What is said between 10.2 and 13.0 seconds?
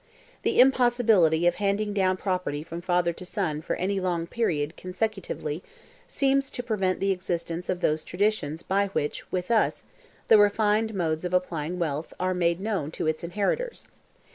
the refined modes of applying wealth are made known